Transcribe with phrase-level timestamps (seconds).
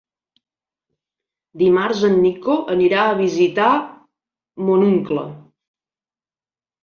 [1.61, 3.67] Dimarts en Nico anirà a visitar
[4.69, 5.27] mon oncle.